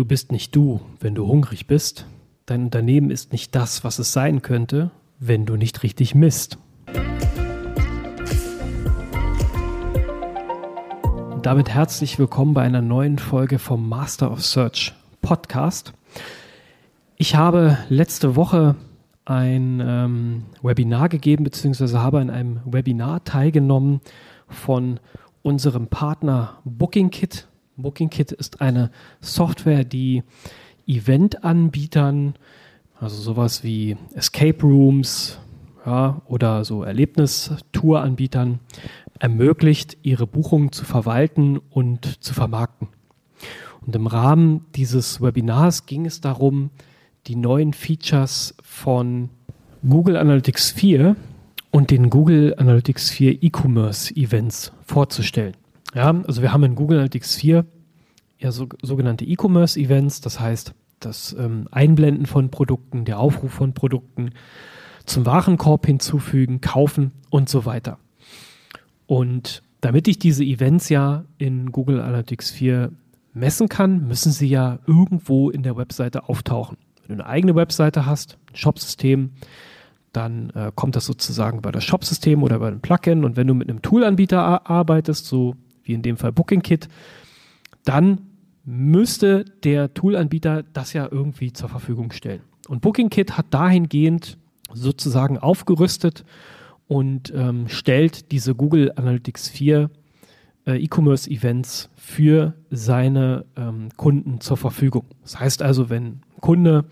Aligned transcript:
Du 0.00 0.06
bist 0.06 0.32
nicht 0.32 0.56
du, 0.56 0.80
wenn 0.98 1.14
du 1.14 1.26
hungrig 1.26 1.66
bist. 1.66 2.06
Dein 2.46 2.62
Unternehmen 2.62 3.10
ist 3.10 3.32
nicht 3.32 3.54
das, 3.54 3.84
was 3.84 3.98
es 3.98 4.14
sein 4.14 4.40
könnte, 4.40 4.90
wenn 5.18 5.44
du 5.44 5.56
nicht 5.56 5.82
richtig 5.82 6.14
misst. 6.14 6.56
Und 11.34 11.44
damit 11.44 11.68
herzlich 11.68 12.18
willkommen 12.18 12.54
bei 12.54 12.62
einer 12.62 12.80
neuen 12.80 13.18
Folge 13.18 13.58
vom 13.58 13.90
Master 13.90 14.32
of 14.32 14.42
Search 14.42 14.94
Podcast. 15.20 15.92
Ich 17.16 17.36
habe 17.36 17.76
letzte 17.90 18.36
Woche 18.36 18.76
ein 19.26 19.82
ähm, 19.84 20.44
Webinar 20.62 21.10
gegeben, 21.10 21.44
beziehungsweise 21.44 22.00
habe 22.00 22.20
an 22.20 22.30
einem 22.30 22.60
Webinar 22.64 23.22
teilgenommen 23.24 24.00
von 24.48 24.98
unserem 25.42 25.88
Partner 25.88 26.56
BookingKit. 26.64 27.49
BookingKit 27.82 28.32
ist 28.32 28.60
eine 28.60 28.90
Software, 29.20 29.84
die 29.84 30.22
Eventanbietern, 30.86 32.34
also 32.98 33.16
sowas 33.16 33.64
wie 33.64 33.96
Escape 34.14 34.62
Rooms 34.62 35.38
ja, 35.86 36.20
oder 36.26 36.64
so 36.64 36.82
Erlebnistouranbietern, 36.82 38.60
ermöglicht, 39.18 39.98
ihre 40.02 40.26
Buchungen 40.26 40.72
zu 40.72 40.84
verwalten 40.84 41.58
und 41.58 42.22
zu 42.22 42.34
vermarkten. 42.34 42.88
Und 43.86 43.96
im 43.96 44.06
Rahmen 44.06 44.66
dieses 44.74 45.20
Webinars 45.20 45.86
ging 45.86 46.06
es 46.06 46.20
darum, 46.20 46.70
die 47.26 47.36
neuen 47.36 47.72
Features 47.72 48.54
von 48.62 49.30
Google 49.86 50.16
Analytics 50.16 50.72
4 50.72 51.16
und 51.70 51.90
den 51.90 52.10
Google 52.10 52.54
Analytics 52.58 53.10
4 53.10 53.42
E-Commerce 53.42 54.14
Events 54.14 54.72
vorzustellen. 54.84 55.54
Ja, 55.94 56.10
also 56.26 56.42
wir 56.42 56.52
haben 56.52 56.64
in 56.64 56.74
Google 56.74 56.98
Analytics 56.98 57.36
4 57.36 57.64
ja 58.38 58.52
so, 58.52 58.68
sogenannte 58.82 59.24
E-Commerce 59.24 59.78
Events, 59.78 60.20
das 60.20 60.40
heißt 60.40 60.74
das 61.00 61.34
ähm, 61.38 61.66
Einblenden 61.70 62.26
von 62.26 62.50
Produkten, 62.50 63.04
der 63.04 63.18
Aufruf 63.18 63.52
von 63.52 63.72
Produkten, 63.72 64.30
zum 65.06 65.26
Warenkorb 65.26 65.86
hinzufügen, 65.86 66.60
kaufen 66.60 67.12
und 67.30 67.48
so 67.48 67.64
weiter. 67.64 67.98
Und 69.06 69.62
damit 69.80 70.08
ich 70.08 70.18
diese 70.18 70.44
Events 70.44 70.88
ja 70.88 71.24
in 71.38 71.72
Google 71.72 72.00
Analytics 72.00 72.50
4 72.50 72.92
messen 73.32 73.68
kann, 73.68 74.06
müssen 74.06 74.32
sie 74.32 74.48
ja 74.48 74.78
irgendwo 74.86 75.50
in 75.50 75.62
der 75.62 75.76
Webseite 75.76 76.28
auftauchen. 76.28 76.76
Wenn 77.06 77.18
du 77.18 77.24
eine 77.24 77.32
eigene 77.32 77.54
Webseite 77.54 78.06
hast, 78.06 78.38
ein 78.52 78.56
Shop-System, 78.56 79.30
dann 80.12 80.50
äh, 80.50 80.72
kommt 80.74 80.96
das 80.96 81.06
sozusagen 81.06 81.62
bei 81.62 81.70
das 81.70 81.84
Shop-System 81.84 82.42
oder 82.42 82.58
bei 82.58 82.68
einem 82.68 82.80
Plugin. 82.80 83.24
Und 83.24 83.36
wenn 83.36 83.46
du 83.46 83.54
mit 83.54 83.68
einem 83.68 83.82
Tool-Anbieter 83.82 84.68
arbeitest, 84.68 85.26
so 85.26 85.56
wie 85.90 85.94
in 85.94 86.02
dem 86.02 86.16
Fall 86.16 86.30
BookingKit, 86.30 86.88
dann 87.84 88.20
müsste 88.64 89.44
der 89.64 89.92
Tool-Anbieter 89.92 90.62
das 90.62 90.92
ja 90.92 91.08
irgendwie 91.10 91.52
zur 91.52 91.68
Verfügung 91.68 92.12
stellen. 92.12 92.42
Und 92.68 92.80
BookingKit 92.80 93.36
hat 93.36 93.46
dahingehend 93.50 94.38
sozusagen 94.72 95.38
aufgerüstet 95.38 96.24
und 96.86 97.32
ähm, 97.34 97.68
stellt 97.68 98.30
diese 98.30 98.54
Google 98.54 98.92
Analytics 98.94 99.48
4 99.48 99.90
äh, 100.66 100.84
E-Commerce 100.84 101.28
Events 101.28 101.90
für 101.96 102.54
seine 102.70 103.44
ähm, 103.56 103.88
Kunden 103.96 104.40
zur 104.40 104.56
Verfügung. 104.56 105.06
Das 105.22 105.40
heißt 105.40 105.62
also, 105.62 105.90
wenn 105.90 106.04
ein 106.04 106.22
Kunde 106.40 106.84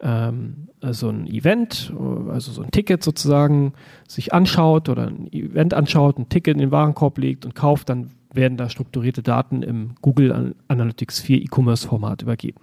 ähm, 0.00 0.68
so 0.82 1.08
ein 1.08 1.26
Event, 1.26 1.92
also 2.28 2.52
so 2.52 2.62
ein 2.62 2.70
Ticket 2.70 3.02
sozusagen, 3.02 3.72
sich 4.06 4.32
anschaut 4.32 4.88
oder 4.88 5.08
ein 5.08 5.32
Event 5.32 5.74
anschaut, 5.74 6.18
ein 6.18 6.28
Ticket 6.28 6.54
in 6.54 6.60
den 6.60 6.70
Warenkorb 6.70 7.18
legt 7.18 7.44
und 7.44 7.54
kauft, 7.54 7.88
dann 7.88 8.10
werden 8.32 8.56
da 8.56 8.68
strukturierte 8.68 9.22
Daten 9.22 9.62
im 9.62 9.94
Google 10.02 10.54
Analytics 10.68 11.20
4 11.20 11.42
E-Commerce-Format 11.42 12.22
übergeben. 12.22 12.60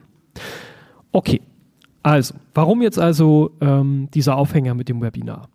Okay, 1.12 1.42
also, 2.06 2.36
warum 2.54 2.84
jetzt 2.84 3.00
also 3.00 3.50
ähm, 3.62 4.10
dieser 4.14 4.38
Aufhänger 4.38 4.76
mit 4.76 4.90
dem 4.90 5.02
Webinar? 5.02 5.50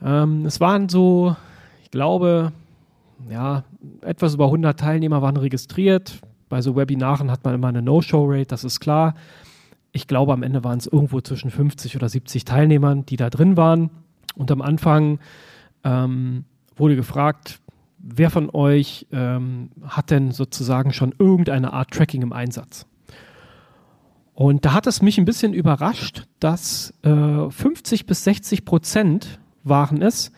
Ähm, 0.00 0.46
es 0.46 0.60
waren 0.60 0.88
so, 0.88 1.34
ich 1.82 1.90
glaube, 1.90 2.52
ja, 3.28 3.64
etwas 4.02 4.34
über 4.34 4.44
100 4.44 4.78
Teilnehmer 4.78 5.22
waren 5.22 5.36
registriert. 5.36 6.20
Bei 6.48 6.62
so 6.62 6.76
Webinaren 6.76 7.32
hat 7.32 7.44
man 7.44 7.54
immer 7.54 7.66
eine 7.66 7.82
No-Show-Rate, 7.82 8.46
das 8.46 8.62
ist 8.62 8.78
klar. 8.78 9.16
Ich 9.90 10.06
glaube, 10.06 10.32
am 10.32 10.44
Ende 10.44 10.62
waren 10.62 10.78
es 10.78 10.86
irgendwo 10.86 11.20
zwischen 11.20 11.50
50 11.50 11.96
oder 11.96 12.08
70 12.08 12.44
Teilnehmern, 12.44 13.04
die 13.04 13.16
da 13.16 13.28
drin 13.28 13.56
waren. 13.56 13.90
Und 14.36 14.52
am 14.52 14.62
Anfang 14.62 15.18
ähm, 15.82 16.44
wurde 16.76 16.94
gefragt, 16.94 17.58
wer 18.08 18.30
von 18.30 18.50
euch 18.50 19.06
ähm, 19.12 19.70
hat 19.84 20.10
denn 20.10 20.30
sozusagen 20.30 20.92
schon 20.92 21.14
irgendeine 21.18 21.72
Art 21.72 21.90
Tracking 21.90 22.22
im 22.22 22.32
Einsatz? 22.32 22.86
Und 24.34 24.64
da 24.64 24.74
hat 24.74 24.86
es 24.86 25.00
mich 25.00 25.18
ein 25.18 25.24
bisschen 25.24 25.54
überrascht, 25.54 26.26
dass 26.40 26.92
äh, 27.02 27.50
50 27.50 28.06
bis 28.06 28.24
60 28.24 28.64
Prozent 28.64 29.40
waren 29.64 30.02
es, 30.02 30.30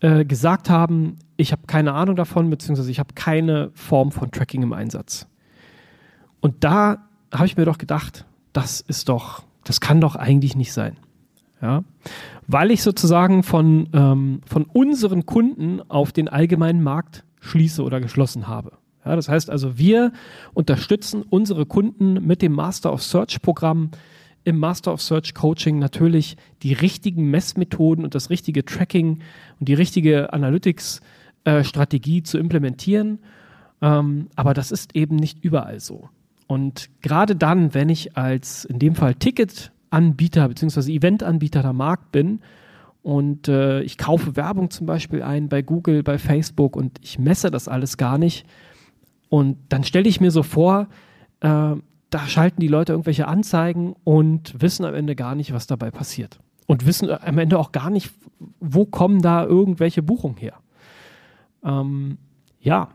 äh, 0.00 0.24
gesagt 0.24 0.70
haben, 0.70 1.18
ich 1.36 1.52
habe 1.52 1.62
keine 1.66 1.92
Ahnung 1.92 2.16
davon, 2.16 2.48
beziehungsweise 2.48 2.90
ich 2.90 2.98
habe 2.98 3.14
keine 3.14 3.70
Form 3.74 4.12
von 4.12 4.30
Tracking 4.30 4.62
im 4.62 4.72
Einsatz. 4.72 5.26
Und 6.40 6.64
da 6.64 7.08
habe 7.32 7.46
ich 7.46 7.56
mir 7.56 7.64
doch 7.64 7.78
gedacht, 7.78 8.24
das 8.52 8.80
ist 8.80 9.08
doch, 9.08 9.44
das 9.64 9.80
kann 9.80 10.00
doch 10.00 10.16
eigentlich 10.16 10.56
nicht 10.56 10.72
sein. 10.72 10.96
Ja? 11.60 11.84
Weil 12.46 12.70
ich 12.70 12.82
sozusagen 12.82 13.42
von, 13.42 13.88
ähm, 13.92 14.40
von 14.46 14.64
unseren 14.64 15.26
Kunden 15.26 15.80
auf 15.88 16.12
den 16.12 16.28
allgemeinen 16.28 16.82
Markt 16.82 17.24
schließe 17.40 17.82
oder 17.82 18.00
geschlossen 18.00 18.48
habe. 18.48 18.72
Ja, 19.04 19.16
das 19.16 19.28
heißt 19.28 19.50
also, 19.50 19.76
wir 19.78 20.12
unterstützen 20.54 21.22
unsere 21.28 21.66
Kunden 21.66 22.26
mit 22.26 22.40
dem 22.40 22.52
Master 22.52 22.92
of 22.92 23.02
Search 23.02 23.42
Programm 23.42 23.90
im 24.44 24.58
Master 24.58 24.92
of 24.92 25.00
Search 25.00 25.34
Coaching 25.34 25.78
natürlich 25.78 26.36
die 26.62 26.74
richtigen 26.74 27.30
Messmethoden 27.30 28.04
und 28.04 28.14
das 28.14 28.30
richtige 28.30 28.64
Tracking 28.64 29.20
und 29.58 29.68
die 29.68 29.74
richtige 29.74 30.32
Analytics 30.32 31.00
äh, 31.44 31.64
Strategie 31.64 32.22
zu 32.22 32.38
implementieren. 32.38 33.18
Ähm, 33.80 34.28
aber 34.36 34.54
das 34.54 34.70
ist 34.70 34.94
eben 34.94 35.16
nicht 35.16 35.44
überall 35.44 35.80
so. 35.80 36.08
Und 36.46 36.90
gerade 37.00 37.36
dann, 37.36 37.74
wenn 37.74 37.88
ich 37.88 38.16
als 38.16 38.64
in 38.64 38.78
dem 38.78 38.94
Fall 38.94 39.14
Ticketanbieter 39.94 40.48
bzw. 40.48 40.92
Eventanbieter 40.92 41.62
der 41.62 41.72
Markt 41.72 42.12
bin 42.12 42.40
und 43.02 43.48
äh, 43.48 43.82
ich 43.82 43.98
kaufe 43.98 44.36
Werbung 44.36 44.70
zum 44.70 44.86
Beispiel 44.86 45.22
ein 45.22 45.48
bei 45.48 45.62
Google, 45.62 46.02
bei 46.02 46.18
Facebook 46.18 46.76
und 46.76 46.98
ich 47.02 47.18
messe 47.18 47.50
das 47.50 47.68
alles 47.68 47.96
gar 47.96 48.18
nicht, 48.18 48.46
und 49.34 49.56
dann 49.68 49.82
stelle 49.82 50.08
ich 50.08 50.20
mir 50.20 50.30
so 50.30 50.44
vor, 50.44 50.86
äh, 51.40 51.74
da 52.10 52.28
schalten 52.28 52.60
die 52.60 52.68
Leute 52.68 52.92
irgendwelche 52.92 53.26
Anzeigen 53.26 53.96
und 54.04 54.62
wissen 54.62 54.84
am 54.84 54.94
Ende 54.94 55.16
gar 55.16 55.34
nicht, 55.34 55.52
was 55.52 55.66
dabei 55.66 55.90
passiert. 55.90 56.38
Und 56.66 56.86
wissen 56.86 57.10
am 57.10 57.38
Ende 57.38 57.58
auch 57.58 57.72
gar 57.72 57.90
nicht, 57.90 58.12
wo 58.60 58.84
kommen 58.84 59.22
da 59.22 59.44
irgendwelche 59.44 60.04
Buchungen 60.04 60.36
her. 60.36 60.54
Ähm, 61.64 62.18
ja, 62.60 62.90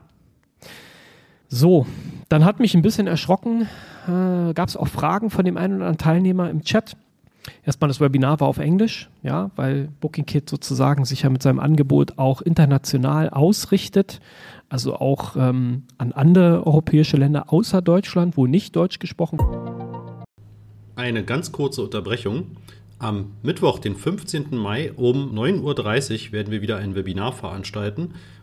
so, 1.50 1.86
dann 2.30 2.46
hat 2.46 2.60
mich 2.60 2.76
ein 2.76 2.84
bisschen 2.84 3.08
erschrocken, 3.08 3.68
äh, 4.08 4.54
gab 4.54 4.70
es 4.70 4.78
auch 4.78 4.88
Fragen 4.88 5.30
von 5.32 5.44
dem 5.44 5.58
einen 5.58 5.78
oder 5.78 5.86
anderen 5.88 5.98
Teilnehmer 5.98 6.50
im 6.50 6.64
Chat. 6.64 6.96
Erstmal 7.66 7.88
das 7.88 8.00
Webinar 8.00 8.40
war 8.40 8.48
auf 8.48 8.60
Englisch, 8.60 9.10
ja, 9.24 9.50
weil 9.56 9.90
BookingKit 10.00 10.48
sozusagen 10.48 11.06
sich 11.06 11.24
ja 11.24 11.30
mit 11.30 11.42
seinem 11.42 11.60
Angebot 11.60 12.18
auch 12.18 12.42
international 12.42 13.30
ausrichtet, 13.30 14.20
also 14.70 14.96
auch 14.96 15.36
ähm, 15.36 15.84
an 15.98 16.12
andere 16.12 16.68
europäische 16.68 17.18
Länder 17.18 17.52
außer 17.52 17.82
Deutschland, 17.82 18.38
wo 18.38 18.46
nicht 18.46 18.76
Deutsch 18.76 19.00
gesprochen 19.00 19.40
wird. 19.40 20.28
Eine 20.96 21.24
ganz 21.24 21.52
kurze 21.52 21.82
Unterbrechung. 21.82 22.58
Am 23.00 23.32
Mittwoch, 23.42 23.80
den 23.80 23.96
15. 23.96 24.58
Mai 24.58 24.92
um 24.92 25.34
9.30 25.34 26.28
Uhr 26.28 26.32
werden 26.34 26.52
wir 26.52 26.62
wieder 26.62 26.78
ein 26.78 26.94
Webinar 26.96 27.32
veranstalten 27.32 28.14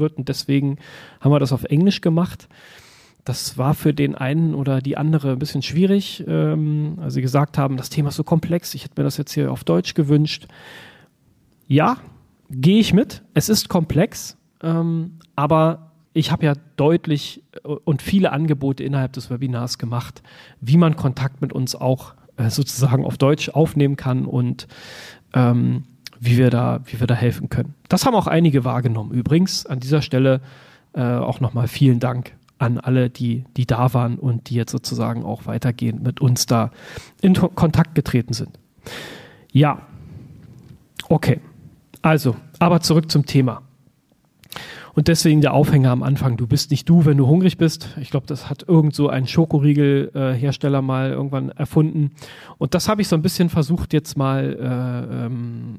wird. 0.00 0.18
Und 0.18 0.28
deswegen 0.28 0.78
haben 1.20 1.30
wir 1.30 1.38
das 1.38 1.52
auf 1.52 1.62
Englisch 1.64 2.00
gemacht. 2.00 2.48
Das 3.24 3.58
war 3.58 3.74
für 3.74 3.94
den 3.94 4.14
einen 4.14 4.54
oder 4.54 4.80
die 4.80 4.96
andere 4.96 5.32
ein 5.32 5.38
bisschen 5.38 5.62
schwierig. 5.62 6.24
Ähm, 6.26 6.98
also 7.00 7.14
sie 7.14 7.22
gesagt 7.22 7.58
haben, 7.58 7.76
das 7.76 7.90
Thema 7.90 8.08
ist 8.08 8.16
so 8.16 8.24
komplex, 8.24 8.74
ich 8.74 8.84
hätte 8.84 8.94
mir 8.96 9.04
das 9.04 9.18
jetzt 9.18 9.32
hier 9.32 9.52
auf 9.52 9.62
Deutsch 9.62 9.94
gewünscht. 9.94 10.48
Ja, 11.68 11.98
gehe 12.50 12.80
ich 12.80 12.92
mit. 12.92 13.22
Es 13.34 13.48
ist 13.48 13.68
komplex, 13.68 14.36
ähm, 14.62 15.18
aber 15.36 15.92
ich 16.12 16.32
habe 16.32 16.46
ja 16.46 16.54
deutlich 16.76 17.44
äh, 17.64 17.68
und 17.68 18.02
viele 18.02 18.32
Angebote 18.32 18.82
innerhalb 18.82 19.12
des 19.12 19.30
Webinars 19.30 19.78
gemacht, 19.78 20.22
wie 20.60 20.76
man 20.76 20.96
Kontakt 20.96 21.40
mit 21.40 21.52
uns 21.52 21.74
auch 21.74 22.14
äh, 22.36 22.50
sozusagen 22.50 23.04
auf 23.04 23.18
Deutsch 23.18 23.50
aufnehmen 23.50 23.96
kann 23.96 24.24
und 24.24 24.66
ähm, 25.34 25.84
wie 26.20 26.36
wir 26.36 26.50
da, 26.50 26.80
wie 26.84 27.00
wir 27.00 27.06
da 27.06 27.14
helfen 27.14 27.48
können. 27.48 27.74
Das 27.88 28.06
haben 28.06 28.14
auch 28.14 28.26
einige 28.26 28.64
wahrgenommen. 28.64 29.10
Übrigens 29.10 29.66
an 29.66 29.80
dieser 29.80 30.02
Stelle 30.02 30.42
äh, 30.92 31.02
auch 31.02 31.40
nochmal 31.40 31.66
vielen 31.66 31.98
Dank 31.98 32.36
an 32.58 32.78
alle, 32.78 33.08
die, 33.08 33.44
die 33.56 33.64
da 33.64 33.94
waren 33.94 34.18
und 34.18 34.50
die 34.50 34.54
jetzt 34.54 34.70
sozusagen 34.70 35.24
auch 35.24 35.46
weitergehend 35.46 36.02
mit 36.02 36.20
uns 36.20 36.44
da 36.44 36.70
in 37.22 37.34
Kontakt 37.34 37.94
getreten 37.94 38.34
sind. 38.34 38.58
Ja, 39.50 39.80
okay. 41.08 41.40
Also, 42.02 42.36
aber 42.58 42.80
zurück 42.80 43.10
zum 43.10 43.24
Thema. 43.24 43.62
Und 45.00 45.08
deswegen 45.08 45.40
der 45.40 45.54
Aufhänger 45.54 45.92
am 45.92 46.02
Anfang. 46.02 46.36
Du 46.36 46.46
bist 46.46 46.70
nicht 46.70 46.86
du, 46.86 47.06
wenn 47.06 47.16
du 47.16 47.26
hungrig 47.26 47.56
bist. 47.56 47.88
Ich 48.02 48.10
glaube, 48.10 48.26
das 48.26 48.50
hat 48.50 48.68
irgend 48.68 48.94
so 48.94 49.08
ein 49.08 49.26
Schokoriegel-Hersteller 49.26 50.80
äh, 50.80 50.82
mal 50.82 51.10
irgendwann 51.10 51.48
erfunden. 51.48 52.10
Und 52.58 52.74
das 52.74 52.86
habe 52.86 53.00
ich 53.00 53.08
so 53.08 53.16
ein 53.16 53.22
bisschen 53.22 53.48
versucht 53.48 53.94
jetzt 53.94 54.18
mal 54.18 54.58
äh, 54.60 55.24
ähm, 55.24 55.76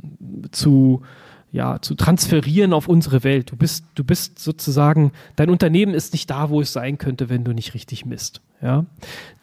zu, 0.50 1.04
ja, 1.52 1.80
zu 1.84 1.94
transferieren 1.94 2.74
auf 2.74 2.88
unsere 2.88 3.24
Welt. 3.24 3.52
Du 3.52 3.58
bist, 3.58 3.86
du 3.94 4.04
bist 4.04 4.40
sozusagen, 4.40 5.12
dein 5.36 5.52
Unternehmen 5.52 5.94
ist 5.94 6.14
nicht 6.14 6.28
da, 6.28 6.50
wo 6.50 6.60
es 6.60 6.74
sein 6.74 6.98
könnte, 6.98 7.30
wenn 7.30 7.44
du 7.44 7.54
nicht 7.54 7.76
richtig 7.76 8.08
misst. 8.08 8.42
Ja? 8.60 8.88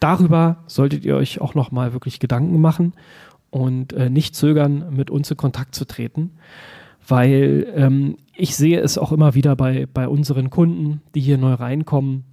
Darüber 0.00 0.56
solltet 0.66 1.04
ihr 1.04 1.14
euch 1.14 1.40
auch 1.40 1.54
nochmal 1.54 1.92
wirklich 1.92 2.18
Gedanken 2.18 2.60
machen 2.60 2.94
und 3.50 3.92
äh, 3.92 4.10
nicht 4.10 4.34
zögern, 4.34 4.86
mit 4.90 5.08
uns 5.08 5.30
in 5.30 5.36
Kontakt 5.36 5.76
zu 5.76 5.84
treten 5.84 6.32
weil 7.08 7.66
ähm, 7.74 8.16
ich 8.38 8.56
sehe 8.56 8.80
es 8.80 8.96
auch 8.96 9.10
immer 9.10 9.34
wieder 9.34 9.56
bei, 9.56 9.86
bei 9.92 10.08
unseren 10.08 10.48
Kunden, 10.48 11.02
die 11.14 11.20
hier 11.20 11.38
neu 11.38 11.54
reinkommen, 11.54 12.24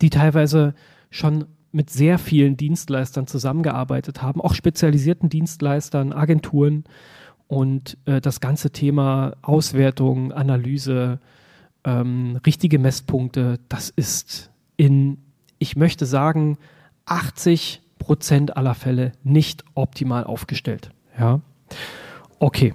die 0.00 0.10
teilweise 0.10 0.74
schon 1.10 1.46
mit 1.70 1.90
sehr 1.90 2.18
vielen 2.18 2.56
Dienstleistern 2.56 3.28
zusammengearbeitet 3.28 4.20
haben, 4.20 4.40
auch 4.40 4.54
spezialisierten 4.54 5.28
Dienstleistern, 5.28 6.12
Agenturen 6.12 6.84
und 7.46 7.96
äh, 8.04 8.20
das 8.20 8.40
ganze 8.40 8.70
Thema 8.70 9.34
Auswertung, 9.42 10.32
Analyse, 10.32 11.20
ähm, 11.84 12.40
richtige 12.44 12.80
Messpunkte, 12.80 13.60
das 13.68 13.90
ist 13.90 14.50
in, 14.76 15.18
ich 15.58 15.76
möchte 15.76 16.04
sagen, 16.04 16.58
80 17.06 17.80
Prozent 17.98 18.56
aller 18.56 18.74
Fälle 18.74 19.12
nicht 19.22 19.64
optimal 19.74 20.24
aufgestellt. 20.24 20.90
Ja, 21.18 21.40
okay, 22.40 22.74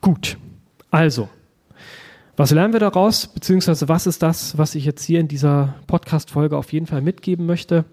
gut. 0.00 0.38
Also, 0.90 1.28
was 2.36 2.50
lernen 2.50 2.72
wir 2.72 2.80
daraus? 2.80 3.26
Beziehungsweise 3.26 3.88
was 3.88 4.06
ist 4.06 4.22
das, 4.22 4.56
was 4.56 4.74
ich 4.74 4.84
jetzt 4.84 5.04
hier 5.04 5.20
in 5.20 5.28
dieser 5.28 5.74
Podcast-Folge 5.86 6.56
auf 6.56 6.72
jeden 6.72 6.86
Fall 6.86 7.02
mitgeben 7.02 7.46
möchte? 7.46 7.84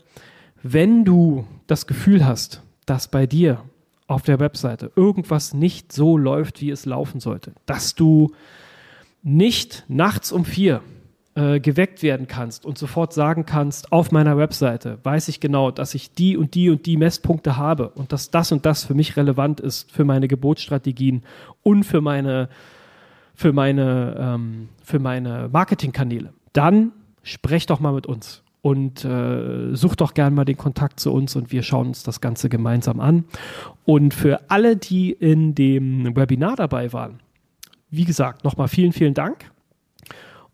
Wenn 0.64 1.06
du 1.06 1.46
das 1.68 1.88
Gefühl 1.88 2.26
hast, 2.26 2.62
dass 2.86 3.10
bei 3.10 3.28
dir 3.28 3.62
auf 4.08 4.24
der 4.24 4.40
Webseite 4.40 4.92
irgendwas 4.96 5.54
nicht 5.54 5.92
so 5.92 6.18
läuft, 6.18 6.62
wie 6.62 6.72
es 6.72 6.86
laufen 6.86 7.20
sollte, 7.20 7.54
dass 7.66 7.96
du 7.96 8.32
nicht 9.22 9.84
nachts 9.88 10.32
um 10.32 10.46
vier 10.46 10.82
äh, 11.36 11.60
geweckt 11.60 12.02
werden 12.02 12.28
kannst 12.28 12.66
und 12.66 12.78
sofort 12.78 13.14
sagen 13.14 13.46
kannst, 13.46 13.92
auf 13.92 14.12
meiner 14.12 14.38
Webseite 14.38 15.00
weiß 15.04 15.28
ich 15.28 15.40
genau, 15.40 15.70
dass 15.70 15.94
ich 15.94 16.14
die 16.14 16.38
und 16.38 16.56
die 16.56 16.70
und 16.70 16.86
die 16.86 16.98
Messpunkte 16.98 17.58
habe 17.58 17.90
und 17.90 18.12
dass 18.12 18.32
das 18.32 18.52
und 18.52 18.66
das 18.66 18.84
für 18.86 18.96
mich 18.96 19.16
relevant 19.16 19.60
ist 19.60 19.92
für 19.92 20.06
meine 20.06 20.28
Gebotsstrategien 20.28 21.24
und 21.62 21.84
für 21.84 22.02
meine 22.02 22.50
für 23.40 23.54
meine, 23.54 24.18
ähm, 24.20 24.68
für 24.84 25.00
meine 25.00 25.48
Marketingkanäle, 25.50 26.34
dann 26.52 26.92
sprech 27.24 27.68
doch 27.68 27.80
mal 27.80 27.94
mit 27.94 28.06
uns 28.06 28.44
und 28.62 29.06
äh, 29.06 29.74
such 29.74 29.96
doch 29.96 30.14
gern 30.14 30.34
mal 30.34 30.44
den 30.44 30.58
Kontakt 30.58 31.00
zu 31.00 31.14
uns 31.14 31.38
und 31.38 31.50
wir 31.50 31.64
schauen 31.64 31.88
uns 31.88 32.04
das 32.04 32.20
Ganze 32.20 32.50
gemeinsam 32.50 33.00
an. 33.00 33.24
Und 33.86 34.14
für 34.14 34.50
alle, 34.50 34.76
die 34.76 35.14
in 35.14 35.56
dem 35.56 36.18
Webinar 36.18 36.58
dabei 36.58 36.92
waren, 36.92 37.22
wie 37.90 38.04
gesagt, 38.04 38.44
nochmal 38.44 38.68
vielen, 38.68 38.92
vielen 38.92 39.14
Dank 39.14 39.50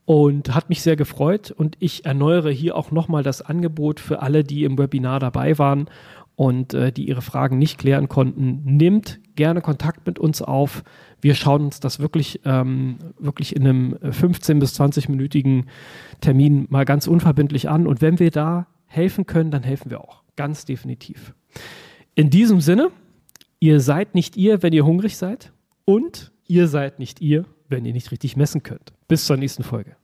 und 0.05 0.53
hat 0.53 0.69
mich 0.69 0.83
sehr 0.83 0.95
gefreut 0.95 1.49
und 1.49 1.77
ich 1.79 2.05
erneuere 2.05 2.51
hier 2.51 2.75
auch 2.75 2.91
nochmal 2.91 3.23
das 3.23 3.41
Angebot 3.41 3.99
für 3.99 4.21
alle, 4.21 4.43
die 4.43 4.63
im 4.63 4.77
Webinar 4.77 5.19
dabei 5.19 5.57
waren 5.57 5.89
und 6.35 6.73
äh, 6.73 6.91
die 6.91 7.07
ihre 7.07 7.21
Fragen 7.21 7.57
nicht 7.57 7.77
klären 7.77 8.09
konnten, 8.09 8.61
nimmt 8.65 9.19
gerne 9.35 9.61
Kontakt 9.61 10.05
mit 10.05 10.19
uns 10.19 10.41
auf. 10.41 10.83
Wir 11.21 11.35
schauen 11.35 11.65
uns 11.65 11.79
das 11.79 11.99
wirklich, 11.99 12.41
ähm, 12.45 12.97
wirklich 13.19 13.55
in 13.55 13.67
einem 13.67 13.97
15 14.11 14.59
bis 14.59 14.79
20-minütigen 14.79 15.65
Termin 16.21 16.67
mal 16.69 16.85
ganz 16.85 17.07
unverbindlich 17.07 17.69
an. 17.69 17.87
Und 17.87 18.01
wenn 18.01 18.19
wir 18.19 18.31
da 18.31 18.67
helfen 18.85 19.25
können, 19.25 19.51
dann 19.51 19.63
helfen 19.63 19.91
wir 19.91 20.01
auch. 20.01 20.23
Ganz 20.35 20.65
definitiv. 20.65 21.33
In 22.15 22.29
diesem 22.29 22.61
Sinne, 22.61 22.91
ihr 23.59 23.79
seid 23.79 24.15
nicht 24.15 24.37
ihr, 24.37 24.61
wenn 24.63 24.73
ihr 24.73 24.85
hungrig 24.85 25.17
seid. 25.17 25.51
Und 25.85 26.31
ihr 26.47 26.67
seid 26.67 26.99
nicht 26.99 27.21
ihr, 27.21 27.45
wenn 27.69 27.85
ihr 27.85 27.93
nicht 27.93 28.11
richtig 28.11 28.35
messen 28.35 28.63
könnt. 28.63 28.93
Bis 29.07 29.25
zur 29.25 29.37
nächsten 29.37 29.63
Folge. 29.63 29.95